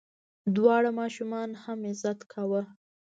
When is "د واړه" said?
0.53-0.91